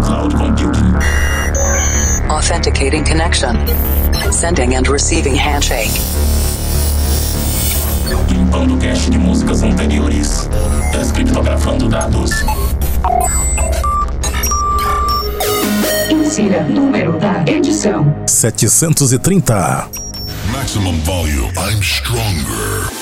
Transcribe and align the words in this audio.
cloud 0.00 0.32
computing. 0.34 0.94
Authenticating 2.30 3.04
connection. 3.04 3.56
Sending 4.30 4.74
and 4.74 4.88
receiving 4.88 5.34
handshake. 5.34 5.90
Limpando 8.28 8.76
cache 8.78 9.10
de 9.10 9.18
músicas 9.18 9.62
anteriores. 9.62 10.48
Descriptografando 10.92 11.88
dados. 11.88 12.30
Insira 16.10 16.62
número 16.64 17.18
da 17.18 17.44
edição. 17.46 18.14
730. 18.26 19.88
Maximum 20.52 20.98
volume. 21.00 21.52
I'm 21.56 21.82
stronger. 21.82 22.99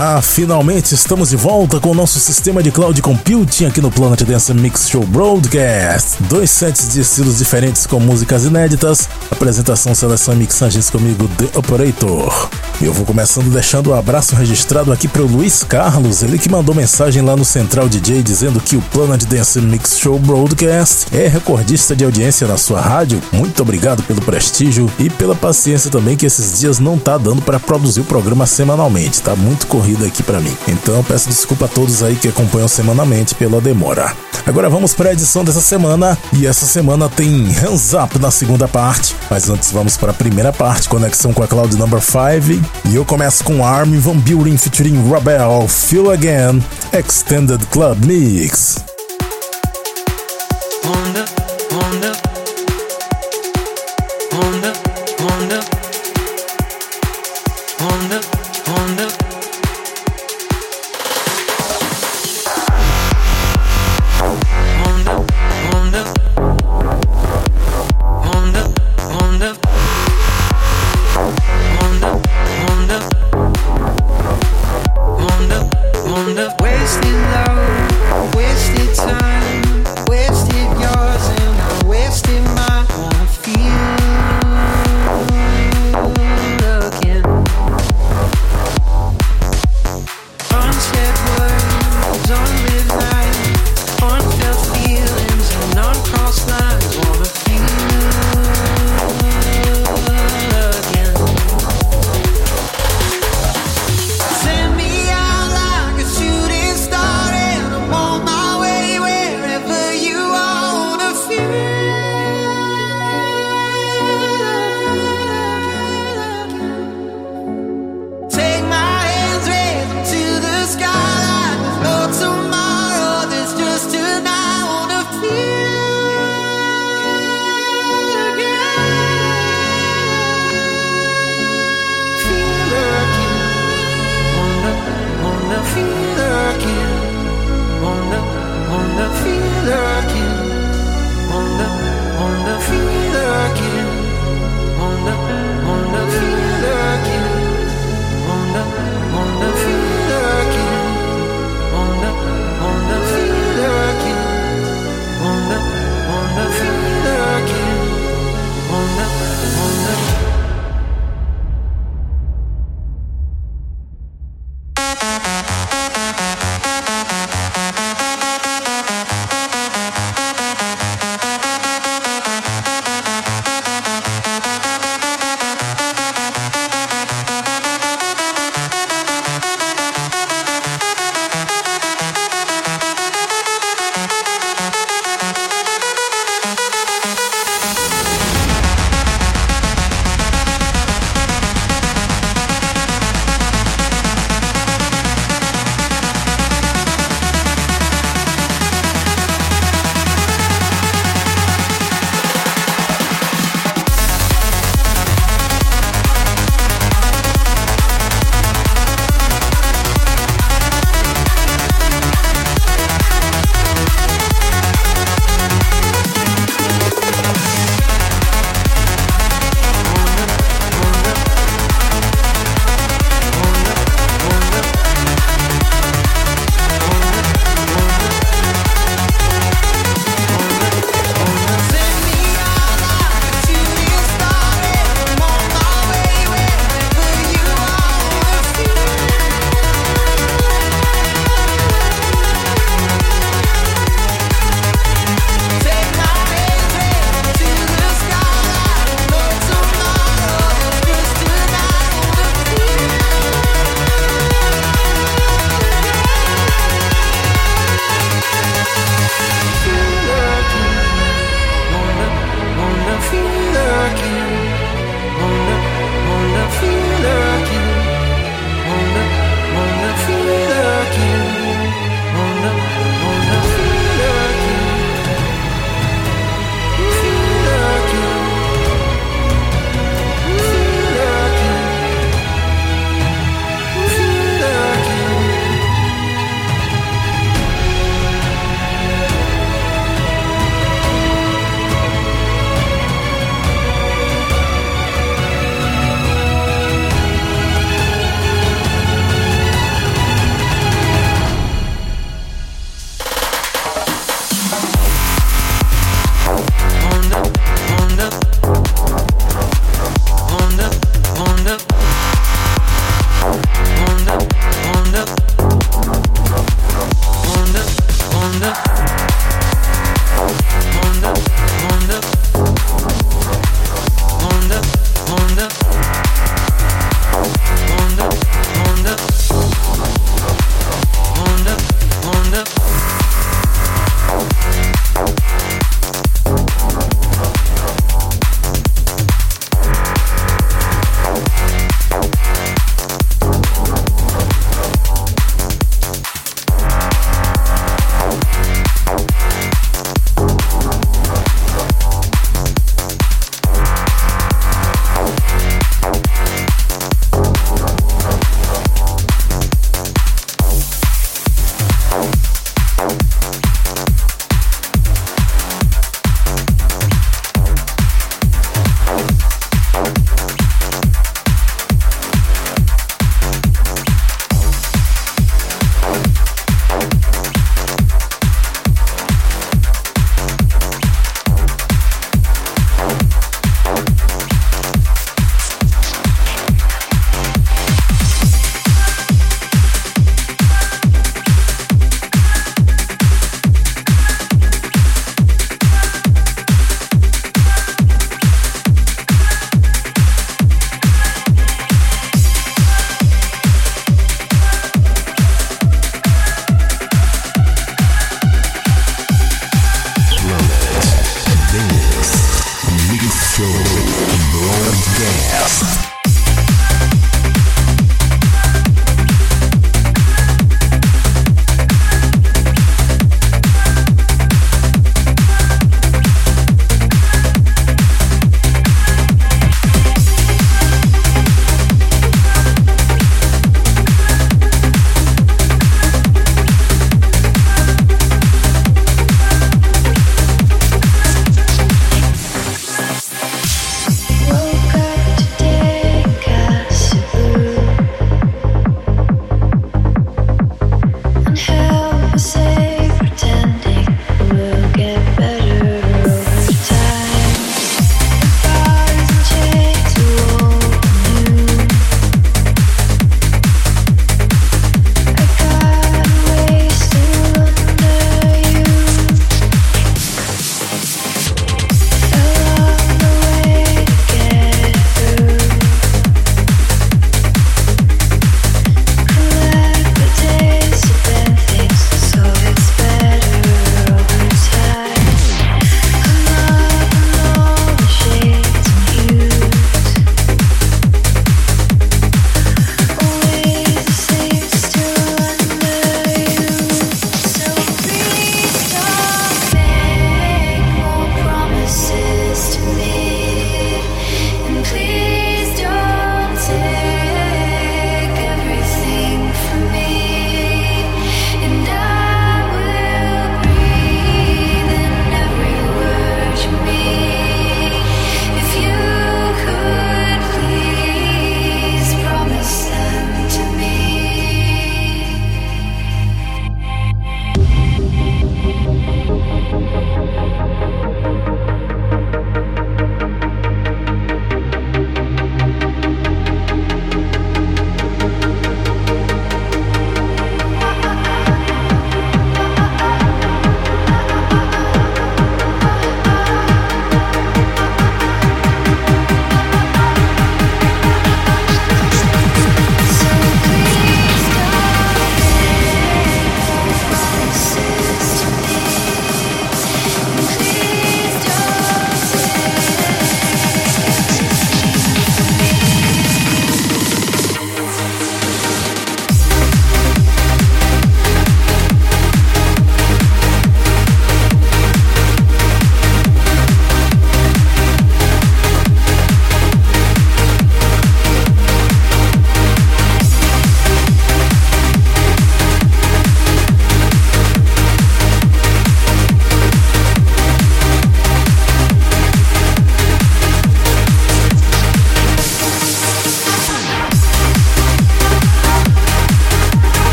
Ah, 0.00 0.22
finalmente 0.22 0.94
estamos 0.94 1.30
de 1.30 1.36
volta 1.36 1.80
com 1.80 1.90
o 1.90 1.94
nosso 1.94 2.20
sistema 2.20 2.62
de 2.62 2.70
cloud 2.70 3.02
computing 3.02 3.64
aqui 3.64 3.80
no 3.80 3.90
Planet 3.90 4.22
Dance 4.22 4.54
Mix 4.54 4.88
Show 4.88 5.04
Broadcast. 5.04 6.22
Dois 6.22 6.52
sets 6.52 6.92
de 6.92 7.00
estilos 7.00 7.38
diferentes 7.38 7.84
com 7.84 7.98
músicas 7.98 8.44
inéditas, 8.44 9.08
apresentação, 9.28 9.96
seleção 9.96 10.34
e 10.34 10.36
mixagens 10.36 10.88
comigo, 10.88 11.28
The 11.36 11.58
Operator. 11.58 12.48
Eu 12.80 12.92
vou 12.92 13.04
começando 13.04 13.50
deixando 13.50 13.88
o 13.88 13.90
um 13.90 13.94
abraço 13.96 14.36
registrado 14.36 14.92
aqui 14.92 15.08
para 15.08 15.22
o 15.22 15.26
Luiz 15.26 15.64
Carlos, 15.64 16.22
ele 16.22 16.38
que 16.38 16.48
mandou 16.48 16.72
mensagem 16.72 17.20
lá 17.20 17.34
no 17.34 17.44
Central 17.44 17.88
DJ 17.88 18.22
dizendo 18.22 18.60
que 18.60 18.76
o 18.76 18.82
Planet 18.92 19.24
Dance 19.24 19.60
Mix 19.60 19.98
Show 19.98 20.16
Broadcast 20.20 21.08
é 21.12 21.26
recordista 21.26 21.96
de 21.96 22.04
audiência 22.04 22.46
na 22.46 22.56
sua 22.56 22.80
rádio. 22.80 23.20
Muito 23.32 23.60
obrigado 23.62 24.04
pelo 24.04 24.22
prestígio 24.22 24.88
e 24.96 25.10
pela 25.10 25.34
paciência 25.34 25.90
também 25.90 26.16
que 26.16 26.24
esses 26.24 26.60
dias 26.60 26.78
não 26.78 26.96
tá 26.96 27.18
dando 27.18 27.42
para 27.42 27.58
produzir 27.58 28.02
o 28.02 28.04
programa 28.04 28.46
semanalmente, 28.46 29.20
tá 29.20 29.34
muito 29.34 29.66
corrida 29.88 30.06
aqui 30.06 30.22
para 30.22 30.40
mim. 30.40 30.54
Então 30.66 31.02
peço 31.02 31.28
desculpa 31.28 31.64
a 31.64 31.68
todos 31.68 32.02
aí 32.02 32.14
que 32.14 32.28
acompanham 32.28 32.68
semanalmente 32.68 33.34
pela 33.34 33.60
demora. 33.60 34.12
Agora 34.46 34.68
vamos 34.68 34.92
para 34.94 35.10
a 35.10 35.12
edição 35.12 35.44
dessa 35.44 35.60
semana 35.60 36.16
e 36.32 36.46
essa 36.46 36.66
semana 36.66 37.08
tem 37.08 37.44
Hands 37.52 37.92
Up 37.94 38.18
na 38.18 38.30
segunda 38.30 38.68
parte, 38.68 39.16
mas 39.30 39.48
antes 39.48 39.70
vamos 39.70 39.96
para 39.96 40.10
a 40.10 40.14
primeira 40.14 40.52
parte, 40.52 40.88
conexão 40.88 41.32
com 41.32 41.42
a 41.42 41.48
Cloud 41.48 41.74
Number 41.76 42.00
5 42.00 42.66
e 42.86 42.96
eu 42.96 43.04
começo 43.04 43.42
com 43.44 43.64
Armin 43.64 43.98
Van 43.98 44.16
Buren 44.16 44.56
featuring 44.56 45.08
Rebel 45.08 45.66
Feel 45.68 46.10
Again 46.10 46.62
Extended 46.92 47.64
Club 47.70 48.04
Mix. 48.04 48.76
Wonder, 50.84 51.27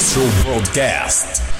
Dance 0.00 0.14
Mix 0.14 0.14
Show 0.14 0.44
Broadcast. 0.44 1.59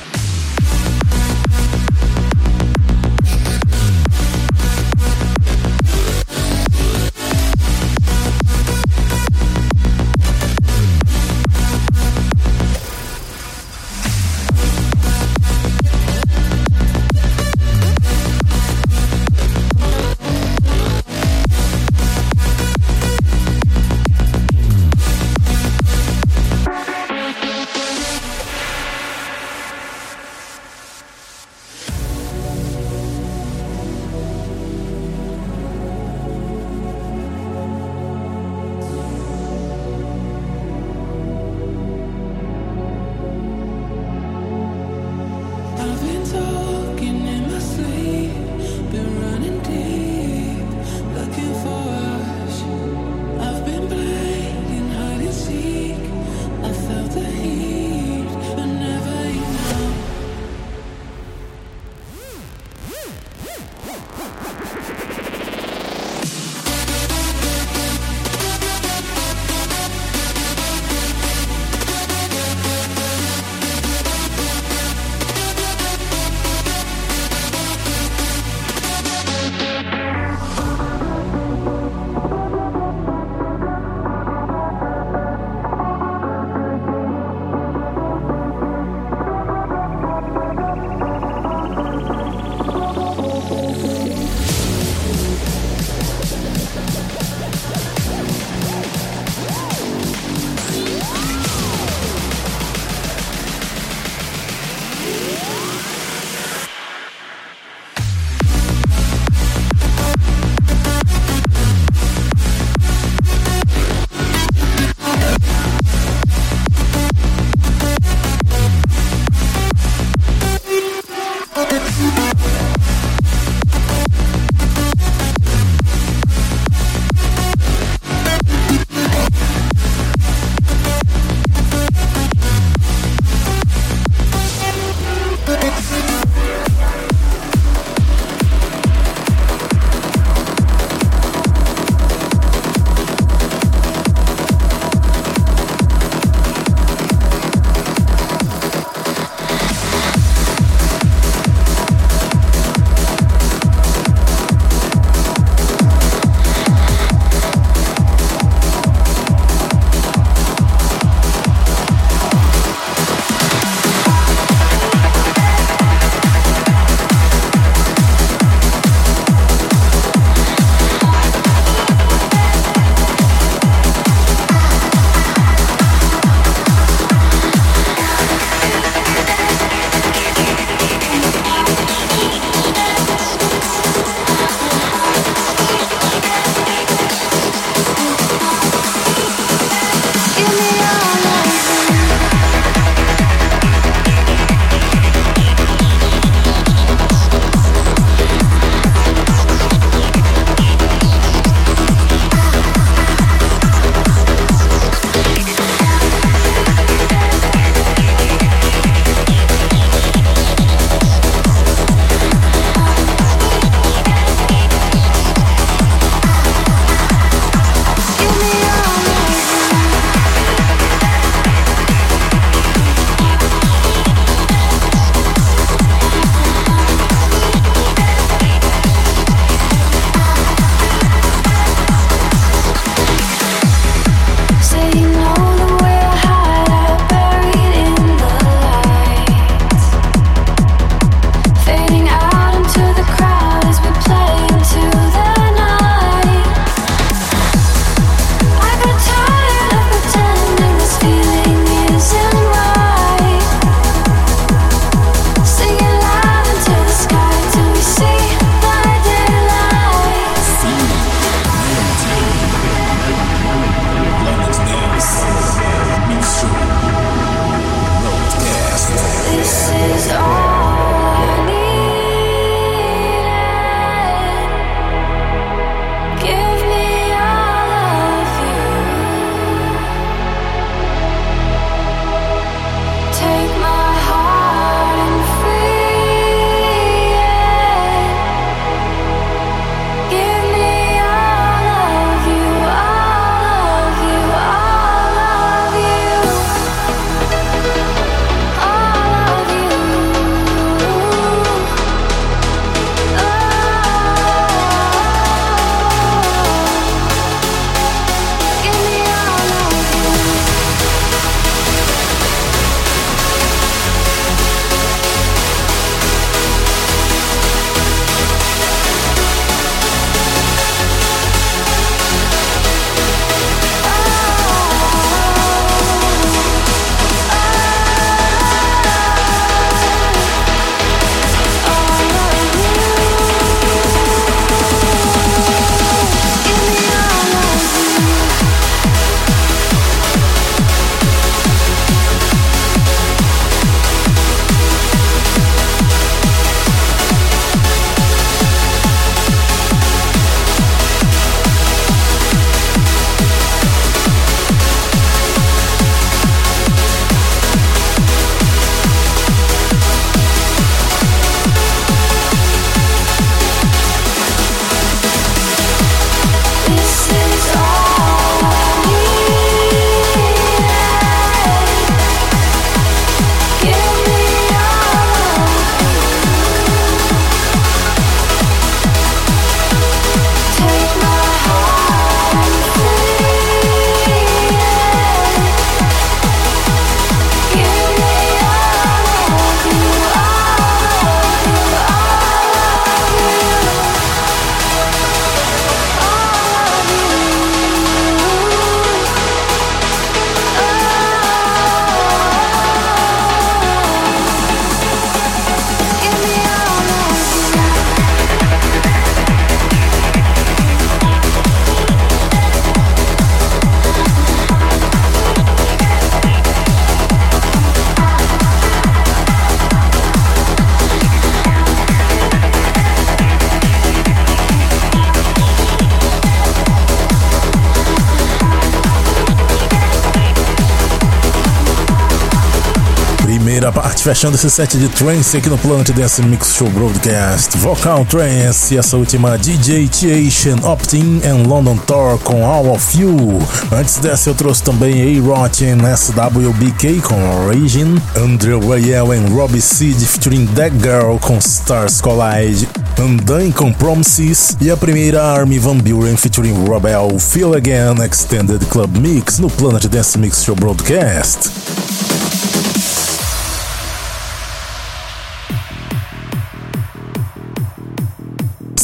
Fechando 434.02 434.36
esse 434.36 434.48
set 434.48 434.78
de 434.78 434.88
trance 434.88 435.36
aqui 435.36 435.48
no 435.48 435.58
Planet 435.58 435.90
Dance 435.90 436.22
Mix 436.22 436.54
Show 436.54 436.68
Broadcast. 436.70 437.56
Vocal 437.58 438.04
Trance 438.06 438.74
e 438.74 438.78
essa 438.78 438.96
última 438.96 439.36
DJ 439.36 439.88
Tation 439.88 440.56
Optin 440.66 441.20
and 441.24 441.46
London 441.46 441.76
Tour 441.76 442.18
com 442.18 442.44
All 442.44 442.72
of 442.72 442.98
You. 442.98 443.38
Antes 443.72 443.98
dessa 443.98 444.30
eu 444.30 444.34
trouxe 444.34 444.62
também 444.62 445.18
A-Rotten 445.18 445.78
SWBK 445.96 447.00
com 447.02 447.46
Origin, 447.46 447.96
Andrew 448.16 448.60
Rayel 448.68 449.12
and 449.12 449.34
Robbie 449.34 449.60
Seed 449.60 449.98
featuring 449.98 450.46
That 450.54 450.76
Girl 450.78 451.16
com 451.20 451.38
Stars 451.38 452.00
Collide, 452.00 452.68
Undying 452.98 453.52
com 453.52 453.72
Promises 453.72 454.56
e 454.60 454.70
a 454.70 454.76
primeira 454.76 455.22
Army 455.22 455.58
Van 455.58 455.78
Buren 455.78 456.16
featuring 456.16 456.54
Rebel 456.68 457.18
Feel 457.18 457.54
Again 457.54 458.02
Extended 458.04 458.64
Club 458.66 458.96
Mix 458.96 459.38
no 459.38 459.50
Planet 459.50 459.86
Dance 459.88 460.16
Mix 460.18 460.44
Show 460.44 460.54
Broadcast. 460.54 461.79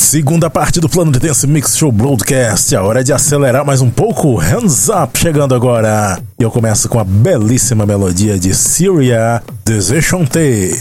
Segunda 0.07 0.49
parte 0.49 0.79
do 0.79 0.89
plano 0.89 1.11
de 1.11 1.19
Dance 1.19 1.49
Mix 1.49 1.77
Show 1.77 1.91
Broadcast. 1.91 2.77
A 2.77 2.83
hora 2.85 3.03
de 3.03 3.13
acelerar 3.13 3.67
mais 3.67 3.81
um 3.81 3.91
pouco. 3.91 4.37
Hands 4.37 4.89
Up 4.89 5.19
chegando 5.19 5.53
agora. 5.53 6.17
E 6.39 6.45
eu 6.45 6.51
começo 6.51 6.89
com 6.89 7.01
a 7.01 7.05
belíssima 7.05 7.85
melodia 7.85 8.39
de 8.39 8.55
Syria, 8.55 9.43
Desenchanté. 9.65 10.81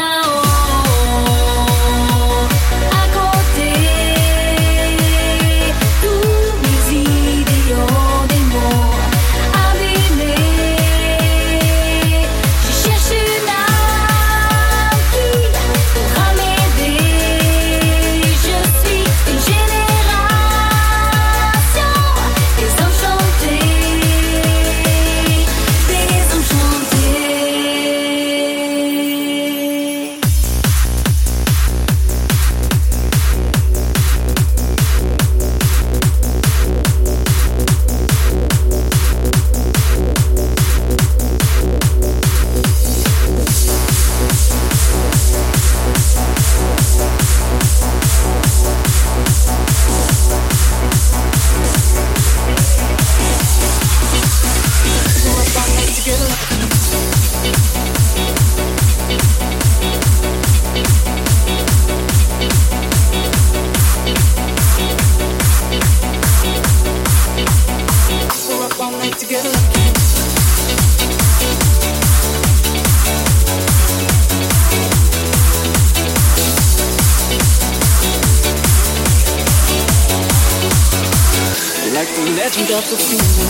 love 82.81 82.89
to 82.89 82.95
feel 82.95 83.40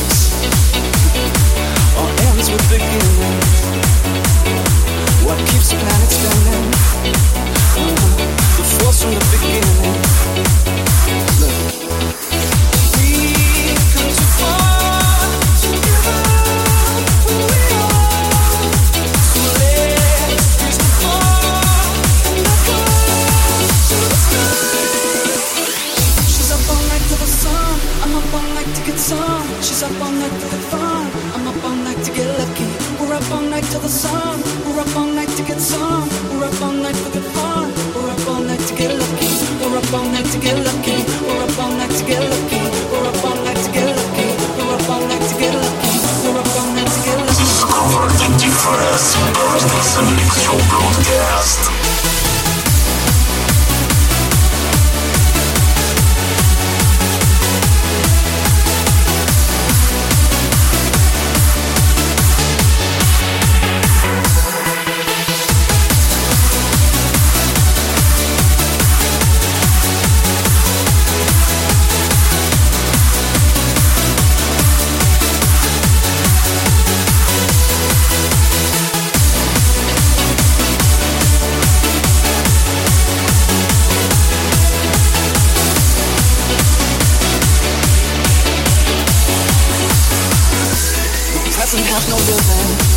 no 92.09 92.15
building. 92.17 92.90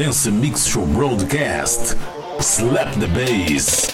Dance 0.00 0.28
Mix 0.28 0.64
Show 0.64 0.86
broadcast. 0.86 1.94
Slap 2.40 2.98
the 2.98 3.06
bass. 3.08 3.89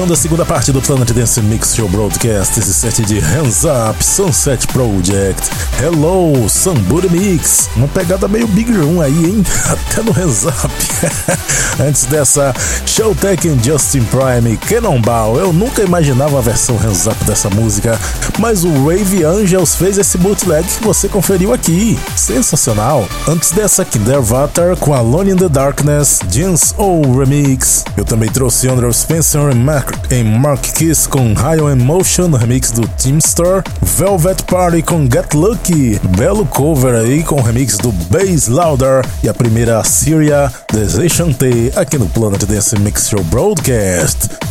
Fechando 0.00 0.14
a 0.14 0.16
segunda 0.16 0.46
parte 0.46 0.72
do 0.72 0.80
Planet 0.80 1.12
Dance 1.12 1.42
Mix 1.42 1.74
Show 1.74 1.86
Broadcast, 1.86 2.58
esse 2.58 2.72
set 2.72 3.02
de 3.04 3.18
Hands 3.18 3.64
Up, 3.64 4.02
Sunset 4.02 4.66
Project, 4.68 5.50
Hello, 5.78 6.48
Somebody 6.48 7.10
Mix, 7.10 7.68
uma 7.76 7.86
pegada 7.86 8.26
meio 8.26 8.48
Big 8.48 8.72
Room 8.72 9.02
aí, 9.02 9.12
hein? 9.12 9.44
Até 9.68 10.02
no 10.02 10.10
Hands 10.12 10.44
Up. 10.44 10.72
Antes 11.86 12.04
dessa, 12.04 12.54
Showtech 12.86 13.46
and 13.46 13.62
Justin 13.62 14.02
Prime, 14.04 14.56
Cannonball. 14.56 15.36
Eu 15.36 15.52
nunca 15.52 15.82
imaginava 15.82 16.38
a 16.38 16.40
versão 16.40 16.78
Hands 16.78 17.06
Up 17.06 17.22
dessa 17.24 17.50
música, 17.50 18.00
mas 18.38 18.64
o 18.64 18.72
Wave 18.84 19.22
Angels 19.24 19.74
fez 19.74 19.98
esse 19.98 20.16
bootleg 20.16 20.66
que 20.66 20.82
você 20.82 21.08
conferiu 21.08 21.52
aqui. 21.52 21.98
Sensacional. 22.30 23.08
Antes 23.26 23.50
dessa, 23.50 23.84
Kinder 23.84 24.22
Vatar 24.22 24.76
com 24.76 24.94
Alone 24.94 25.32
in 25.32 25.36
the 25.36 25.48
Darkness, 25.48 26.20
Jeans 26.30 26.72
O 26.78 27.18
Remix. 27.18 27.84
Eu 27.96 28.04
também 28.04 28.30
trouxe 28.30 28.68
Andrew 28.68 28.92
Spencer 28.92 29.50
e 29.50 30.22
Mark, 30.22 30.62
Kiss 30.76 31.08
com 31.08 31.34
High 31.34 31.60
on 31.60 31.70
Emotion, 31.70 32.30
remix 32.30 32.70
do 32.70 32.86
Teamster. 32.86 33.64
Velvet 33.82 34.44
Party 34.44 34.80
com 34.80 35.08
Get 35.10 35.34
Lucky. 35.34 36.00
Belo 36.16 36.46
cover 36.46 36.94
aí 36.94 37.24
com 37.24 37.42
remix 37.42 37.76
do 37.78 37.90
Bass 37.90 38.46
Louder. 38.46 39.04
E 39.24 39.28
a 39.28 39.34
primeira 39.34 39.82
Syria, 39.82 40.52
Desechante, 40.72 41.72
aqui 41.74 41.98
no 41.98 42.08
Planet 42.10 42.44
Dance 42.44 42.78
Mix 42.78 43.08
Show 43.08 43.24
Broadcast. 43.24 44.49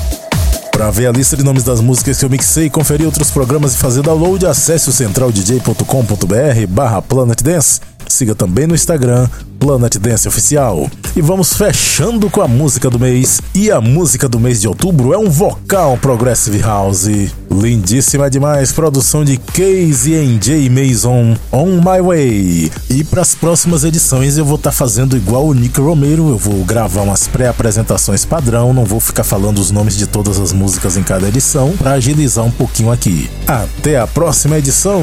Para 0.80 0.92
ver 0.92 1.08
a 1.08 1.12
lista 1.12 1.36
de 1.36 1.44
nomes 1.44 1.64
das 1.64 1.82
músicas 1.82 2.18
que 2.18 2.24
eu 2.24 2.30
mixei, 2.30 2.70
conferir 2.70 3.06
outros 3.06 3.30
programas 3.30 3.74
e 3.74 3.78
fazer 3.78 4.02
download, 4.02 4.46
acesse 4.46 4.88
o 4.88 4.94
centraldj.com.br 4.94 6.68
barra 6.70 7.02
Planet 7.02 7.44
Dance. 7.44 7.82
Siga 8.10 8.34
também 8.34 8.66
no 8.66 8.74
Instagram, 8.74 9.30
Planet 9.60 9.98
Dance 9.98 10.28
Oficial. 10.28 10.90
E 11.16 11.22
vamos 11.22 11.54
fechando 11.54 12.30
com 12.30 12.42
a 12.42 12.48
música 12.48 12.90
do 12.90 13.00
mês. 13.00 13.40
E 13.54 13.70
a 13.70 13.80
música 13.80 14.28
do 14.28 14.40
mês 14.40 14.60
de 14.60 14.68
outubro 14.68 15.14
é 15.14 15.18
um 15.18 15.30
vocal 15.30 15.96
Progressive 15.98 16.60
House. 16.60 17.08
Lindíssima 17.52 18.30
demais, 18.30 18.72
produção 18.72 19.24
de 19.24 19.38
Casey 19.38 20.16
and 20.16 20.40
J 20.40 20.70
Mason, 20.70 21.36
On 21.52 21.78
My 21.78 22.02
Way. 22.02 22.72
E 22.90 23.04
para 23.04 23.22
as 23.22 23.36
próximas 23.36 23.84
edições 23.84 24.38
eu 24.38 24.46
vou 24.46 24.56
estar 24.56 24.72
tá 24.72 24.76
fazendo 24.76 25.16
igual 25.16 25.46
o 25.48 25.54
Nick 25.54 25.80
Romero, 25.80 26.30
eu 26.30 26.38
vou 26.38 26.64
gravar 26.64 27.02
umas 27.02 27.28
pré-apresentações 27.28 28.26
padrão, 28.26 28.74
não 28.74 28.86
vou 28.86 29.00
ficar 29.00 29.24
falando 29.24 29.60
os 29.60 29.72
nomes 29.72 29.96
de 29.96 30.08
todas 30.08 30.40
as 30.40 30.52
músicas 30.52 30.98
em 30.98 31.04
cada 31.04 31.28
edição, 31.28 31.76
para 31.78 31.94
agilizar 31.94 32.46
um 32.46 32.52
pouquinho 32.52 32.92
aqui. 32.92 33.30
Até 33.48 34.00
a 34.00 34.08
próxima 34.08 34.58
edição! 34.58 35.02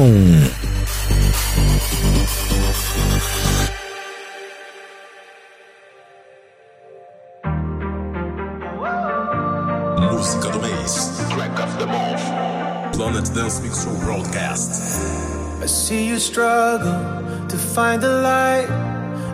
Show 13.47 13.95
Broadcast. 14.03 15.61
I 15.63 15.67
see 15.67 16.05
you 16.05 16.19
struggle 16.19 17.47
to 17.47 17.57
find 17.57 18.03
the 18.03 18.21
light. 18.21 18.67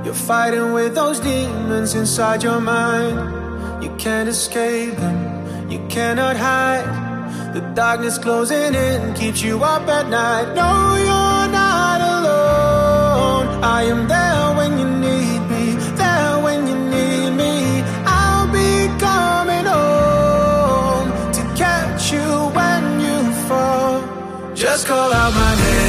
You're 0.05 0.13
fighting 0.13 0.71
with 0.71 0.93
those 0.93 1.19
demons 1.19 1.95
inside 1.95 2.43
your 2.43 2.61
mind. 2.61 3.83
You 3.83 3.89
can't 3.97 4.29
escape 4.29 4.97
them, 4.97 5.71
you 5.71 5.79
cannot 5.89 6.37
hide. 6.37 6.85
The 7.55 7.61
darkness 7.73 8.19
closing 8.19 8.75
in 8.75 9.15
keeps 9.15 9.41
you 9.41 9.63
up 9.63 9.87
at 9.87 10.07
night. 10.09 10.53
No, 10.53 10.95
you're 11.07 11.47
not 11.51 11.99
alone. 12.13 13.63
I 13.63 13.81
am 13.85 14.07
there 14.07 14.55
when 14.55 14.77
you 14.77 14.85
Just 24.73 24.87
call 24.87 25.13
out 25.13 25.31
my 25.35 25.53
name 25.53 25.82